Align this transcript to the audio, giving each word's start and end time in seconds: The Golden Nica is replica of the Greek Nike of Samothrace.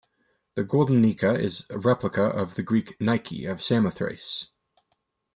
The 0.55 0.63
Golden 0.63 0.99
Nica 0.99 1.35
is 1.39 1.67
replica 1.69 2.23
of 2.23 2.55
the 2.55 2.63
Greek 2.63 2.99
Nike 2.99 3.45
of 3.45 3.61
Samothrace. 3.61 4.47